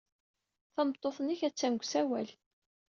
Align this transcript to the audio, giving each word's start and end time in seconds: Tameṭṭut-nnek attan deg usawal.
Tameṭṭut-nnek 0.73 1.41
attan 1.47 1.73
deg 1.75 1.81
usawal. 1.83 2.29